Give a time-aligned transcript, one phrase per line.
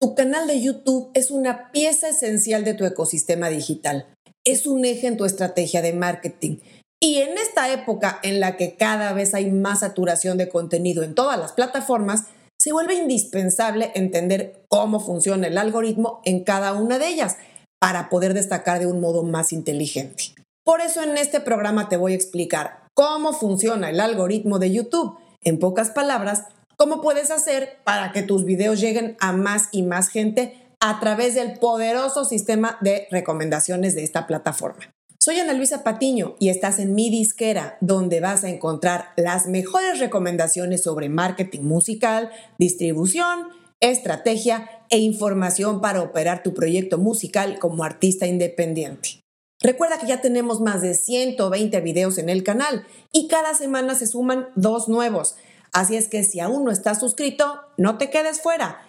[0.00, 4.06] Tu canal de YouTube es una pieza esencial de tu ecosistema digital.
[4.46, 6.58] Es un eje en tu estrategia de marketing.
[7.00, 11.16] Y en esta época en la que cada vez hay más saturación de contenido en
[11.16, 12.26] todas las plataformas,
[12.60, 17.36] se vuelve indispensable entender cómo funciona el algoritmo en cada una de ellas
[17.80, 20.34] para poder destacar de un modo más inteligente.
[20.64, 25.18] Por eso en este programa te voy a explicar cómo funciona el algoritmo de YouTube.
[25.42, 26.44] En pocas palabras,
[26.78, 31.34] ¿Cómo puedes hacer para que tus videos lleguen a más y más gente a través
[31.34, 34.94] del poderoso sistema de recomendaciones de esta plataforma?
[35.18, 39.98] Soy Ana Luisa Patiño y estás en mi disquera, donde vas a encontrar las mejores
[39.98, 42.30] recomendaciones sobre marketing musical,
[42.60, 43.48] distribución,
[43.80, 49.24] estrategia e información para operar tu proyecto musical como artista independiente.
[49.60, 54.06] Recuerda que ya tenemos más de 120 videos en el canal y cada semana se
[54.06, 55.34] suman dos nuevos.
[55.72, 58.82] Así es que si aún no estás suscrito, no te quedes fuera.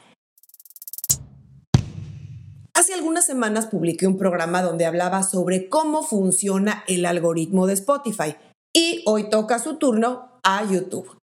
[2.74, 8.36] Hace algunas semanas publiqué un programa donde hablaba sobre cómo funciona el algoritmo de Spotify
[8.74, 11.18] y hoy toca su turno a YouTube.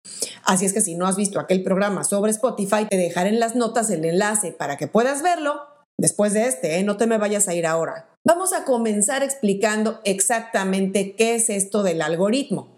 [0.44, 3.56] Así es que si no has visto aquel programa sobre Spotify, te dejaré en las
[3.56, 5.62] notas el enlace para que puedas verlo
[5.98, 6.84] después de este, ¿eh?
[6.84, 8.10] no te me vayas a ir ahora.
[8.24, 12.75] Vamos a comenzar explicando exactamente qué es esto del algoritmo.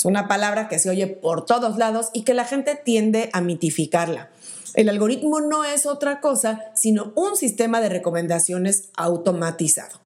[0.00, 3.42] Es una palabra que se oye por todos lados y que la gente tiende a
[3.42, 4.30] mitificarla.
[4.72, 10.00] El algoritmo no es otra cosa sino un sistema de recomendaciones automatizado.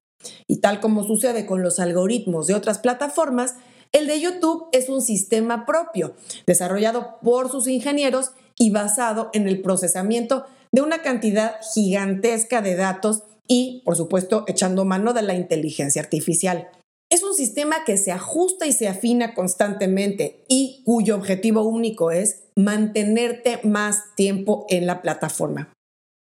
[0.47, 3.55] Y tal como sucede con los algoritmos de otras plataformas,
[3.93, 6.13] el de YouTube es un sistema propio,
[6.45, 13.23] desarrollado por sus ingenieros y basado en el procesamiento de una cantidad gigantesca de datos
[13.47, 16.67] y, por supuesto, echando mano de la inteligencia artificial.
[17.15, 22.43] Es un sistema que se ajusta y se afina constantemente y cuyo objetivo único es
[22.57, 25.71] mantenerte más tiempo en la plataforma.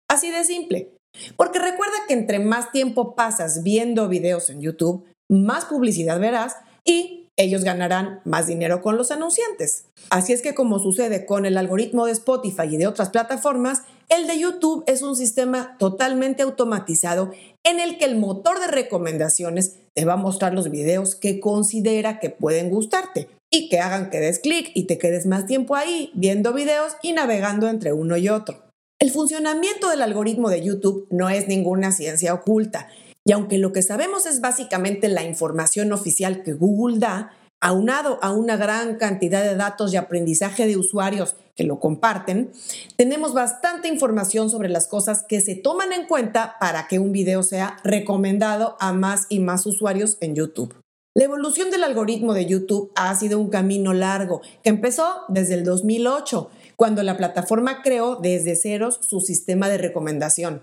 [0.09, 0.95] Así de simple.
[1.36, 7.23] Porque recuerda que entre más tiempo pasas viendo videos en YouTube, más publicidad verás y
[7.36, 9.86] ellos ganarán más dinero con los anunciantes.
[10.11, 14.27] Así es que como sucede con el algoritmo de Spotify y de otras plataformas, el
[14.27, 17.33] de YouTube es un sistema totalmente automatizado
[17.64, 22.20] en el que el motor de recomendaciones te va a mostrar los videos que considera
[22.20, 26.11] que pueden gustarte y que hagan que des clic y te quedes más tiempo ahí
[26.14, 28.64] viendo videos y navegando entre uno y otro.
[29.00, 32.89] El funcionamiento del algoritmo de YouTube no es ninguna ciencia oculta
[33.24, 38.30] y aunque lo que sabemos es básicamente la información oficial que Google da, aunado a
[38.30, 42.51] una gran cantidad de datos y aprendizaje de usuarios que lo comparten,
[42.96, 47.42] tenemos bastante información sobre las cosas que se toman en cuenta para que un video
[47.42, 50.74] sea recomendado a más y más usuarios en YouTube.
[51.17, 55.64] La evolución del algoritmo de YouTube ha sido un camino largo que empezó desde el
[55.64, 60.62] 2008, cuando la plataforma creó desde ceros su sistema de recomendación.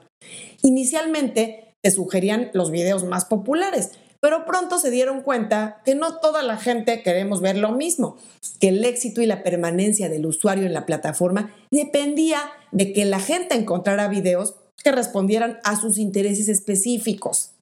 [0.62, 6.44] Inicialmente, te sugerían los videos más populares, pero pronto se dieron cuenta que no toda
[6.44, 8.18] la gente queremos ver lo mismo,
[8.60, 12.40] que el éxito y la permanencia del usuario en la plataforma dependía
[12.72, 17.54] de que la gente encontrara videos que respondieran a sus intereses específicos,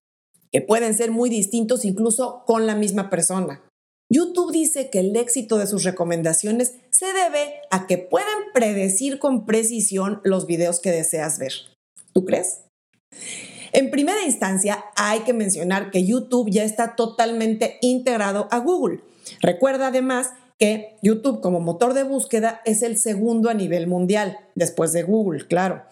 [0.52, 3.62] que pueden ser muy distintos incluso con la misma persona.
[4.12, 9.46] YouTube dice que el éxito de sus recomendaciones se debe a que pueden predecir con
[9.46, 11.54] precisión los videos que deseas ver.
[12.12, 12.62] ¿Tú crees?
[13.72, 19.02] En primera instancia, hay que mencionar que YouTube ya está totalmente integrado a Google.
[19.42, 24.92] Recuerda además que YouTube como motor de búsqueda es el segundo a nivel mundial, después
[24.92, 25.84] de Google, claro.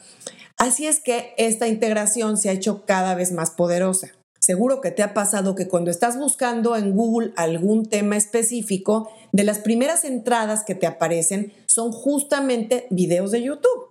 [0.58, 4.12] Así es que esta integración se ha hecho cada vez más poderosa.
[4.40, 9.44] Seguro que te ha pasado que cuando estás buscando en Google algún tema específico, de
[9.44, 13.87] las primeras entradas que te aparecen son justamente videos de YouTube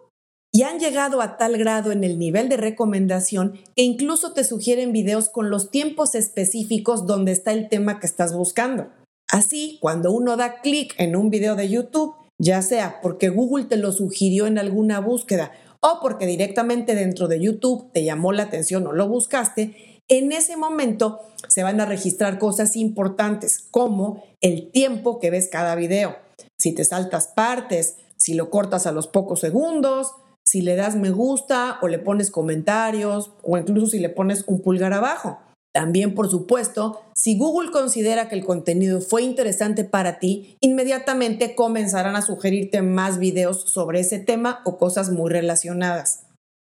[0.57, 4.91] y han llegado a tal grado en el nivel de recomendación que incluso te sugieren
[4.91, 8.89] videos con los tiempos específicos donde está el tema que estás buscando.
[9.29, 13.77] Así, cuando uno da clic en un video de YouTube, ya sea porque Google te
[13.77, 18.87] lo sugirió en alguna búsqueda o porque directamente dentro de YouTube te llamó la atención
[18.87, 25.21] o lo buscaste, en ese momento se van a registrar cosas importantes como el tiempo
[25.21, 26.17] que ves cada video,
[26.57, 30.15] si te saltas partes, si lo cortas a los pocos segundos,
[30.47, 34.63] si le das me gusta o le pones comentarios o incluso si le pones un
[34.63, 35.39] pulgar abajo.
[35.75, 42.17] También, por supuesto, si Google considera que el contenido fue interesante para ti, inmediatamente comenzarán
[42.17, 46.25] a sugerirte más videos sobre ese tema o cosas muy relacionadas.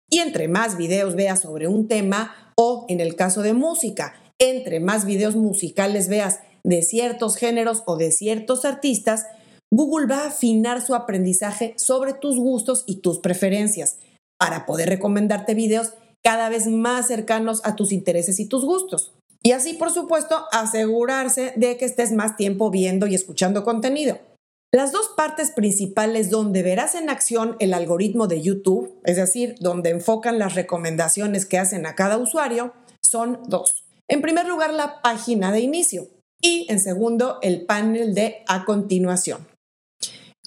[0.09, 4.79] Y entre más videos veas sobre un tema o, en el caso de música, entre
[4.79, 9.27] más videos musicales veas de ciertos géneros o de ciertos artistas,
[9.73, 13.99] Google va a afinar su aprendizaje sobre tus gustos y tus preferencias.
[14.39, 15.93] para poder recomendarte videos
[16.25, 19.13] cada vez más cercanos a tus intereses y tus gustos.
[19.43, 24.19] Y así, por supuesto, asegurarse de que estés más tiempo viendo y escuchando contenido.
[24.73, 29.91] Las dos partes principales donde verás en acción el algoritmo de YouTube, es decir, donde
[29.91, 33.85] enfocan las recomendaciones que hacen a cada usuario, son dos.
[34.09, 36.09] En primer lugar, la página de inicio
[36.41, 39.50] y en segundo, el panel de a continuación.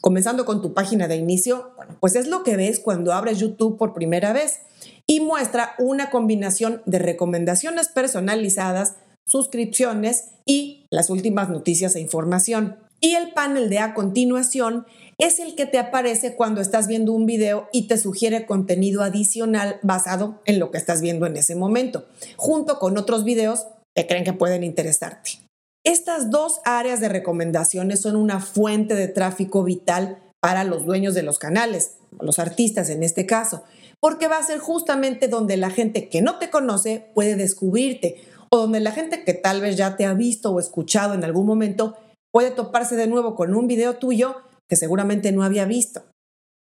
[0.04, 1.72] Comenzando con tu página de inicio,
[2.02, 4.60] pues es lo que ves cuando abres YouTube por primera vez
[5.08, 12.76] y muestra una combinación de recomendaciones personalizadas, suscripciones y las últimas noticias e información.
[13.00, 14.86] Y el panel de a continuación
[15.20, 19.80] es el que te aparece cuando estás viendo un video y te sugiere contenido adicional
[19.84, 24.26] basado en lo que estás viendo en ese momento, junto con otros videos que creen
[24.26, 25.43] que pueden interesarte.
[25.86, 31.24] Estas dos áreas de recomendaciones son una fuente de tráfico vital para los dueños de
[31.24, 33.64] los canales, los artistas en este caso,
[34.00, 38.58] porque va a ser justamente donde la gente que no te conoce puede descubrirte o
[38.58, 41.98] donde la gente que tal vez ya te ha visto o escuchado en algún momento
[42.32, 44.38] puede toparse de nuevo con un video tuyo
[44.70, 46.04] que seguramente no había visto.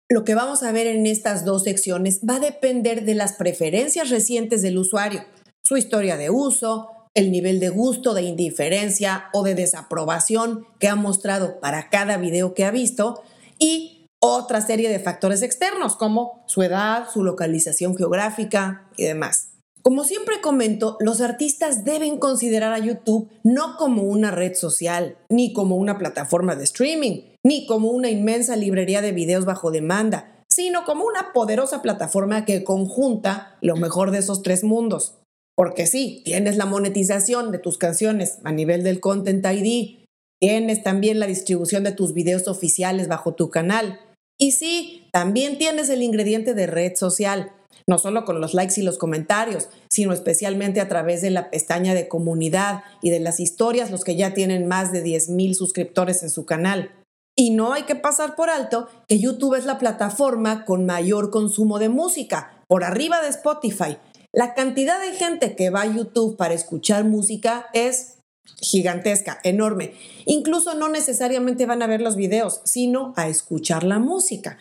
[0.10, 4.10] Lo que vamos a ver en estas dos secciones va a depender de las preferencias
[4.10, 5.24] recientes del usuario,
[5.64, 10.96] su historia de uso, el nivel de gusto, de indiferencia o de desaprobación que ha
[10.96, 13.24] mostrado para cada video que ha visto
[13.58, 19.50] y otra serie de factores externos como su edad, su localización geográfica y demás.
[19.82, 25.54] Como siempre comento, los artistas deben considerar a YouTube no como una red social, ni
[25.54, 30.86] como una plataforma de streaming, ni como una inmensa librería de videos bajo demanda, sino
[30.86, 35.20] como una poderosa plataforma que conjunta lo mejor de esos tres mundos.
[35.56, 40.06] Porque sí, tienes la monetización de tus canciones a nivel del Content ID,
[40.42, 44.00] tienes también la distribución de tus videos oficiales bajo tu canal,
[44.38, 47.54] y sí, también tienes el ingrediente de red social,
[47.88, 51.94] no solo con los likes y los comentarios, sino especialmente a través de la pestaña
[51.94, 56.30] de comunidad y de las historias, los que ya tienen más de 10.000 suscriptores en
[56.30, 56.92] su canal.
[57.38, 61.80] Y no hay que pasar por alto que YouTube es la plataforma con mayor consumo
[61.80, 63.98] de música, por arriba de Spotify.
[64.36, 68.18] La cantidad de gente que va a YouTube para escuchar música es
[68.60, 69.94] gigantesca, enorme.
[70.26, 74.58] Incluso no necesariamente van a ver los videos, sino a escuchar la música.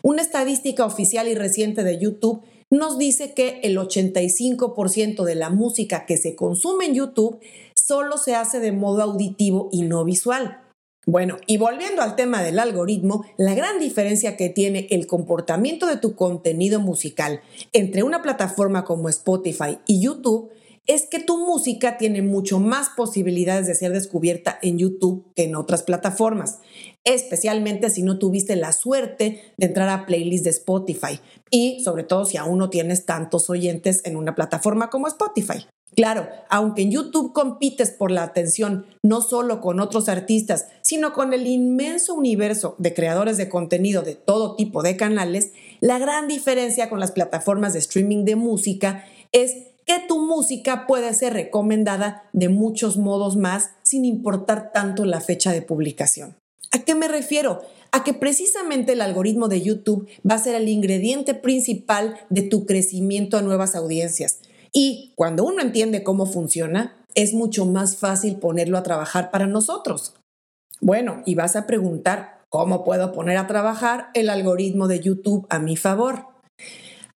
[0.00, 6.06] Una estadística oficial y reciente de YouTube nos dice que el 85% de la música
[6.06, 7.38] que se consume en YouTube
[7.74, 10.62] solo se hace de modo auditivo y no visual.
[11.10, 15.96] Bueno, y volviendo al tema del algoritmo, la gran diferencia que tiene el comportamiento de
[15.96, 17.40] tu contenido musical
[17.72, 20.50] entre una plataforma como Spotify y YouTube
[20.86, 25.56] es que tu música tiene mucho más posibilidades de ser descubierta en YouTube que en
[25.56, 26.58] otras plataformas,
[27.04, 31.20] especialmente si no tuviste la suerte de entrar a playlists de Spotify
[31.50, 35.64] y sobre todo si aún no tienes tantos oyentes en una plataforma como Spotify.
[35.98, 41.32] Claro, aunque en YouTube compites por la atención no solo con otros artistas, sino con
[41.34, 45.50] el inmenso universo de creadores de contenido de todo tipo de canales,
[45.80, 49.54] la gran diferencia con las plataformas de streaming de música es
[49.86, 55.50] que tu música puede ser recomendada de muchos modos más sin importar tanto la fecha
[55.50, 56.36] de publicación.
[56.70, 57.62] ¿A qué me refiero?
[57.90, 62.66] A que precisamente el algoritmo de YouTube va a ser el ingrediente principal de tu
[62.66, 64.38] crecimiento a nuevas audiencias.
[64.72, 70.14] Y cuando uno entiende cómo funciona, es mucho más fácil ponerlo a trabajar para nosotros.
[70.80, 75.58] Bueno, y vas a preguntar, ¿cómo puedo poner a trabajar el algoritmo de YouTube a
[75.58, 76.26] mi favor?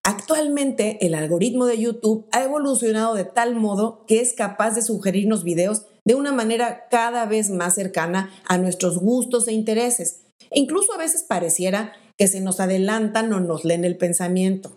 [0.04, 5.44] Actualmente el algoritmo de YouTube ha evolucionado de tal modo que es capaz de sugerirnos
[5.44, 10.22] videos de una manera cada vez más cercana a nuestros gustos e intereses.
[10.50, 14.76] Incluso a veces pareciera que se nos adelantan o nos leen el pensamiento.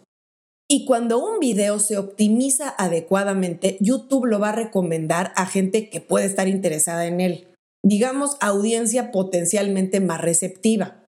[0.67, 6.01] Y cuando un video se optimiza adecuadamente, YouTube lo va a recomendar a gente que
[6.01, 7.47] puede estar interesada en él.
[7.83, 11.05] Digamos, audiencia potencialmente más receptiva.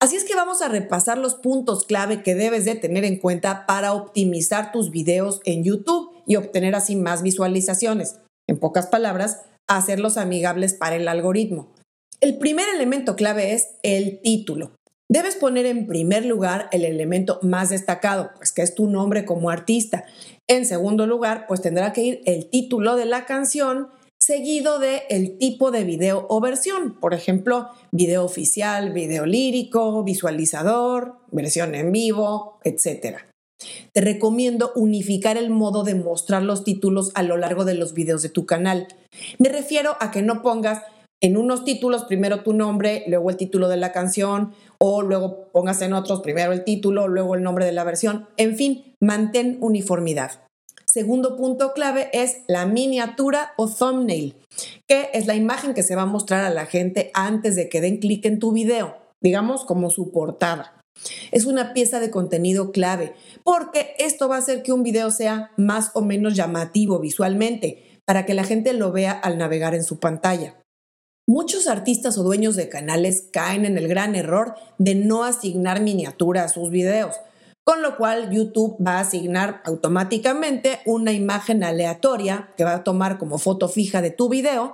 [0.00, 3.66] Así es que vamos a repasar los puntos clave que debes de tener en cuenta
[3.66, 8.16] para optimizar tus videos en YouTube y obtener así más visualizaciones.
[8.48, 11.74] En pocas palabras, hacerlos amigables para el algoritmo.
[12.20, 14.72] El primer elemento clave es el título.
[15.10, 19.48] Debes poner en primer lugar el elemento más destacado, pues que es tu nombre como
[19.48, 20.04] artista.
[20.48, 23.88] En segundo lugar, pues tendrá que ir el título de la canción
[24.18, 31.14] seguido de el tipo de video o versión, por ejemplo, video oficial, video lírico, visualizador,
[31.30, 33.20] versión en vivo, etc.
[33.92, 38.20] Te recomiendo unificar el modo de mostrar los títulos a lo largo de los videos
[38.20, 38.88] de tu canal.
[39.38, 40.82] Me refiero a que no pongas
[41.20, 45.82] en unos títulos primero tu nombre, luego el título de la canción, o luego pongas
[45.82, 48.28] en otros primero el título, luego el nombre de la versión.
[48.36, 50.42] En fin, mantén uniformidad.
[50.86, 54.36] Segundo punto clave es la miniatura o thumbnail,
[54.86, 57.80] que es la imagen que se va a mostrar a la gente antes de que
[57.80, 60.80] den clic en tu video, digamos como su portada.
[61.30, 63.12] Es una pieza de contenido clave
[63.44, 68.24] porque esto va a hacer que un video sea más o menos llamativo visualmente para
[68.24, 70.56] que la gente lo vea al navegar en su pantalla.
[71.28, 76.44] Muchos artistas o dueños de canales caen en el gran error de no asignar miniatura
[76.44, 77.16] a sus videos,
[77.64, 83.18] con lo cual YouTube va a asignar automáticamente una imagen aleatoria que va a tomar
[83.18, 84.72] como foto fija de tu video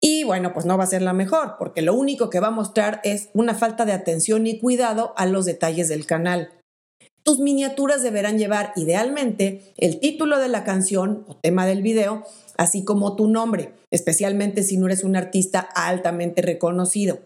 [0.00, 2.50] y bueno, pues no va a ser la mejor, porque lo único que va a
[2.50, 6.48] mostrar es una falta de atención y cuidado a los detalles del canal.
[7.24, 12.24] Tus miniaturas deberán llevar idealmente el título de la canción o tema del video
[12.56, 17.20] así como tu nombre, especialmente si no eres un artista altamente reconocido.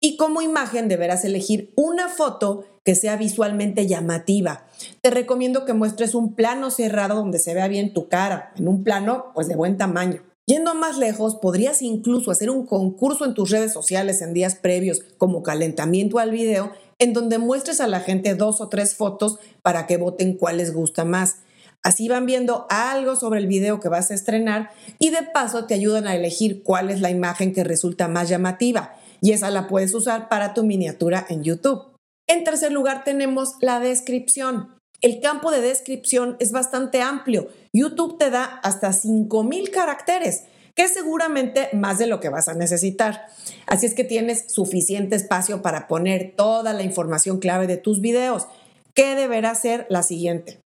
[0.00, 4.66] Y como imagen deberás elegir una foto que sea visualmente llamativa.
[5.00, 8.82] Te recomiendo que muestres un plano cerrado donde se vea bien tu cara, en un
[8.82, 10.22] plano pues de buen tamaño.
[10.44, 15.04] Yendo más lejos, podrías incluso hacer un concurso en tus redes sociales en días previos
[15.16, 19.86] como calentamiento al video, en donde muestres a la gente dos o tres fotos para
[19.86, 21.36] que voten cuál les gusta más.
[21.82, 25.74] Así van viendo algo sobre el video que vas a estrenar y de paso te
[25.74, 29.92] ayudan a elegir cuál es la imagen que resulta más llamativa y esa la puedes
[29.94, 31.92] usar para tu miniatura en YouTube.
[32.28, 34.76] En tercer lugar tenemos la descripción.
[35.00, 37.48] El campo de descripción es bastante amplio.
[37.72, 40.44] YouTube te da hasta 5000 caracteres,
[40.76, 43.26] que es seguramente más de lo que vas a necesitar.
[43.66, 48.46] Así es que tienes suficiente espacio para poner toda la información clave de tus videos.
[48.94, 50.60] ¿Qué deberá ser la siguiente?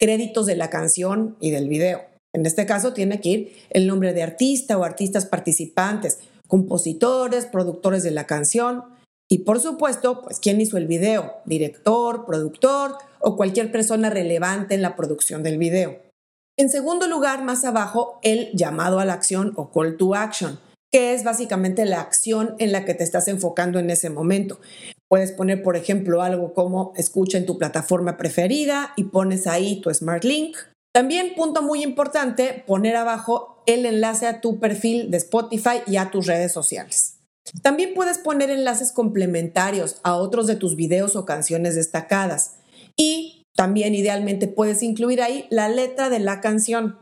[0.00, 2.02] Créditos de la canción y del video.
[2.32, 8.02] En este caso tiene que ir el nombre de artista o artistas participantes, compositores, productores
[8.02, 8.84] de la canción
[9.32, 14.82] y por supuesto, pues quién hizo el video, director, productor o cualquier persona relevante en
[14.82, 16.00] la producción del video.
[16.58, 20.58] En segundo lugar, más abajo, el llamado a la acción o call to action,
[20.90, 24.60] que es básicamente la acción en la que te estás enfocando en ese momento.
[25.10, 29.92] Puedes poner, por ejemplo, algo como escucha en tu plataforma preferida y pones ahí tu
[29.92, 30.56] Smart Link.
[30.94, 36.12] También, punto muy importante, poner abajo el enlace a tu perfil de Spotify y a
[36.12, 37.16] tus redes sociales.
[37.62, 42.54] También puedes poner enlaces complementarios a otros de tus videos o canciones destacadas.
[42.96, 46.98] Y también idealmente puedes incluir ahí la letra de la canción.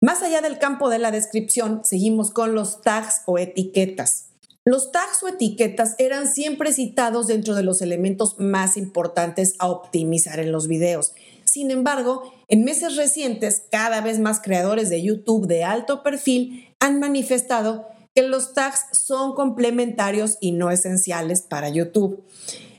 [0.00, 4.27] Más allá del campo de la descripción, seguimos con los tags o etiquetas.
[4.70, 10.40] Los tags o etiquetas eran siempre citados dentro de los elementos más importantes a optimizar
[10.40, 11.14] en los videos.
[11.46, 17.00] Sin embargo, en meses recientes, cada vez más creadores de YouTube de alto perfil han
[17.00, 22.22] manifestado que los tags son complementarios y no esenciales para YouTube.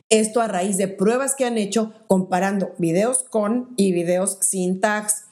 [0.09, 5.23] Esto a raíz de pruebas que han hecho comparando videos con y videos sin tags,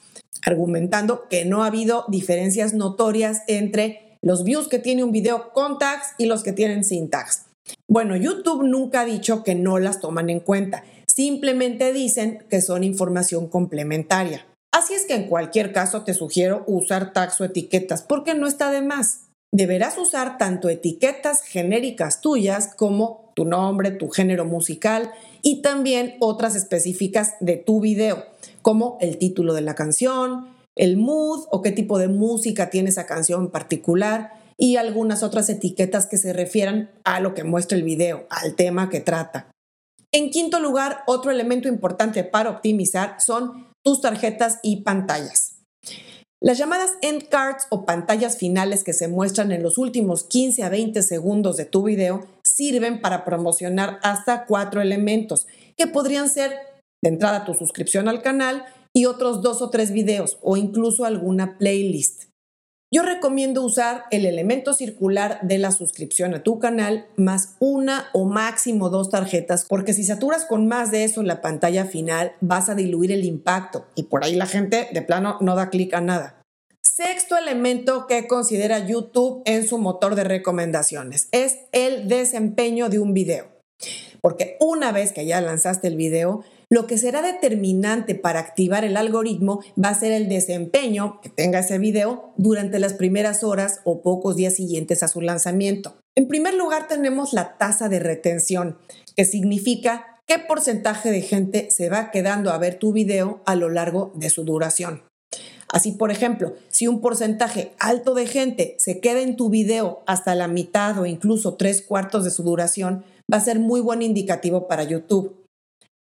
[0.42, 5.78] argumentando que no ha habido diferencias notorias entre los views que tiene un video con
[5.78, 7.46] tags y los que tienen sin tags.
[7.88, 12.84] Bueno, YouTube nunca ha dicho que no las toman en cuenta, simplemente dicen que son
[12.84, 14.46] información complementaria.
[14.72, 18.72] Así es que en cualquier caso te sugiero usar tags o etiquetas porque no está
[18.72, 19.22] de más.
[19.52, 26.56] Deberás usar tanto etiquetas genéricas tuyas como tu nombre, tu género musical y también otras
[26.56, 28.26] específicas de tu video,
[28.62, 30.48] como el título de la canción,
[30.78, 35.50] el mood o qué tipo de música tiene esa canción en particular y algunas otras
[35.50, 39.52] etiquetas que se refieran a lo que muestra el video, al tema que trata.
[40.12, 45.58] En quinto lugar, otro elemento importante para optimizar son tus tarjetas y pantallas.
[46.42, 50.70] Las llamadas end cards o pantallas finales que se muestran en los últimos 15 a
[50.70, 56.52] 20 segundos de tu video sirven para promocionar hasta cuatro elementos que podrían ser
[57.04, 58.66] de entrada tu suscripción al canal,
[58.98, 62.32] y otros dos o tres videos o incluso alguna playlist.
[62.92, 68.26] Yo recomiendo usar el elemento circular de la suscripción a tu canal más una o
[68.26, 72.70] máximo dos tarjetas, porque si saturas con más de eso en la pantalla final, vas
[72.70, 76.02] a diluir el impacto y por ahí la gente de plano no da clic a
[76.02, 76.42] nada.
[76.82, 83.14] Sexto elemento que considera YouTube en su motor de recomendaciones es el desempeño de un
[83.14, 83.46] video.
[84.22, 88.98] Porque una vez que ya lanzaste el video, lo que será determinante para activar el
[88.98, 94.02] algoritmo va a ser el desempeño que tenga ese video durante las primeras horas o
[94.02, 95.96] pocos días siguientes a su lanzamiento.
[96.16, 98.78] En primer lugar tenemos la tasa de retención,
[99.16, 103.70] que significa qué porcentaje de gente se va quedando a ver tu video a lo
[103.70, 105.04] largo de su duración.
[105.72, 110.34] Así, por ejemplo, si un porcentaje alto de gente se queda en tu video hasta
[110.36, 114.68] la mitad o incluso tres cuartos de su duración, va a ser muy buen indicativo
[114.68, 115.37] para YouTube.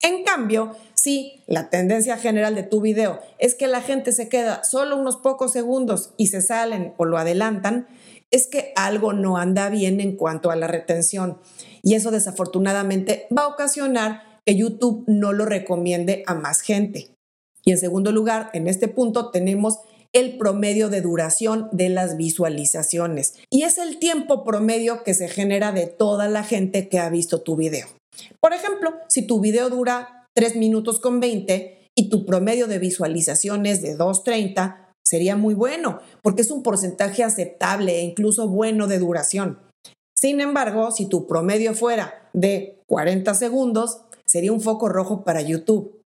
[0.05, 4.63] En cambio, si la tendencia general de tu video es que la gente se queda
[4.63, 7.89] solo unos pocos segundos y se salen o lo adelantan,
[8.31, 11.39] es que algo no anda bien en cuanto a la retención.
[11.83, 17.09] Y eso desafortunadamente va a ocasionar que YouTube no lo recomiende a más gente.
[17.65, 19.79] Y en segundo lugar, en este punto tenemos
[20.13, 23.37] el promedio de duración de las visualizaciones.
[23.49, 27.41] Y es el tiempo promedio que se genera de toda la gente que ha visto
[27.41, 27.87] tu video.
[28.41, 33.83] Por ejemplo, si tu video dura 3 minutos con 20 y tu promedio de visualizaciones
[33.83, 39.59] de 2.30, sería muy bueno, porque es un porcentaje aceptable e incluso bueno de duración.
[40.17, 46.01] Sin embargo, si tu promedio fuera de 40 segundos, sería un foco rojo para YouTube.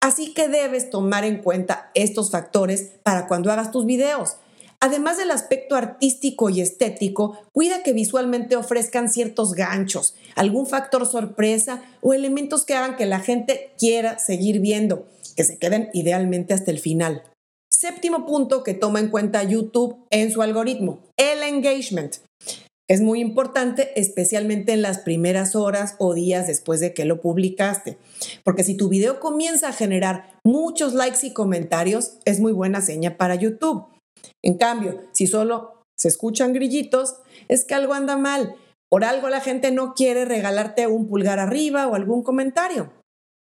[0.00, 4.36] Así que debes tomar en cuenta estos factores para cuando hagas tus videos.
[4.82, 11.82] Además del aspecto artístico y estético, cuida que visualmente ofrezcan ciertos ganchos, algún factor sorpresa
[12.00, 15.06] o elementos que hagan que la gente quiera seguir viendo,
[15.36, 17.22] que se queden idealmente hasta el final.
[17.70, 22.16] Séptimo punto que toma en cuenta YouTube en su algoritmo, el engagement.
[22.88, 27.98] Es muy importante, especialmente en las primeras horas o días después de que lo publicaste,
[28.44, 33.18] porque si tu video comienza a generar muchos likes y comentarios, es muy buena seña
[33.18, 33.84] para YouTube.
[34.42, 37.16] En cambio, si solo se escuchan grillitos,
[37.48, 38.56] es que algo anda mal.
[38.88, 42.92] Por algo la gente no quiere regalarte un pulgar arriba o algún comentario.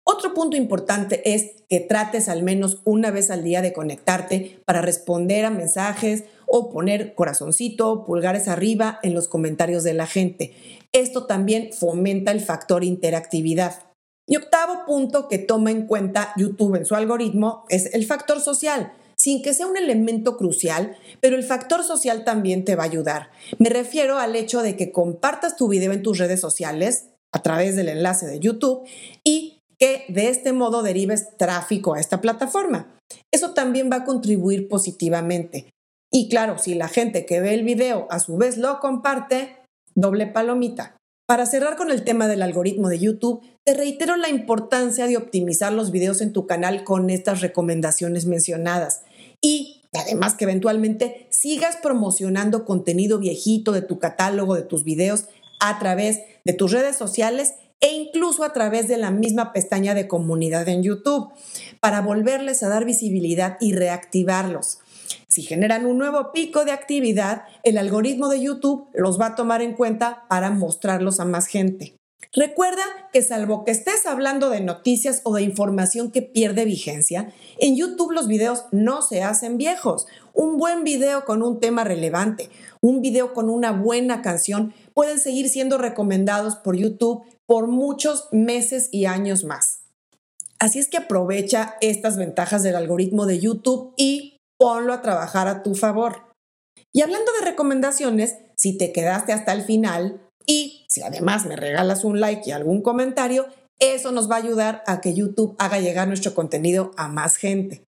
[0.03, 4.81] Otro punto importante es que trates al menos una vez al día de conectarte para
[4.81, 10.53] responder a mensajes o poner corazoncito, pulgares arriba en los comentarios de la gente.
[10.91, 13.83] Esto también fomenta el factor interactividad.
[14.27, 18.93] Y octavo punto que toma en cuenta YouTube en su algoritmo es el factor social,
[19.21, 23.29] sin que sea un elemento crucial, pero el factor social también te va a ayudar.
[23.59, 27.75] Me refiero al hecho de que compartas tu video en tus redes sociales a través
[27.75, 28.81] del enlace de YouTube
[29.23, 32.97] y que de este modo derives tráfico a esta plataforma.
[33.31, 35.69] Eso también va a contribuir positivamente.
[36.11, 39.55] Y claro, si la gente que ve el video a su vez lo comparte,
[39.93, 40.95] doble palomita.
[41.31, 45.71] Para cerrar con el tema del algoritmo de YouTube, te reitero la importancia de optimizar
[45.71, 49.03] los videos en tu canal con estas recomendaciones mencionadas.
[49.41, 55.25] Y además que eventualmente sigas promocionando contenido viejito de tu catálogo, de tus videos,
[55.59, 60.07] a través de tus redes sociales e incluso a través de la misma pestaña de
[60.07, 61.31] comunidad en YouTube,
[61.79, 64.79] para volverles a dar visibilidad y reactivarlos.
[65.27, 69.61] Si generan un nuevo pico de actividad, el algoritmo de YouTube los va a tomar
[69.61, 71.95] en cuenta para mostrarlos a más gente.
[72.33, 77.75] Recuerda que salvo que estés hablando de noticias o de información que pierde vigencia, en
[77.75, 80.07] YouTube los videos no se hacen viejos.
[80.33, 85.49] Un buen video con un tema relevante, un video con una buena canción pueden seguir
[85.49, 89.81] siendo recomendados por YouTube por muchos meses y años más.
[90.57, 95.63] Así es que aprovecha estas ventajas del algoritmo de YouTube y ponlo a trabajar a
[95.63, 96.31] tu favor.
[96.93, 102.03] Y hablando de recomendaciones, si te quedaste hasta el final y si además me regalas
[102.03, 103.47] un like y algún comentario,
[103.79, 107.83] eso nos va a ayudar a que YouTube haga llegar nuestro contenido a más gente.